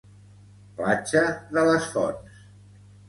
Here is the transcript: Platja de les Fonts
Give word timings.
Platja 0.79 1.21
de 1.57 1.67
les 1.71 1.87
Fonts 1.93 2.41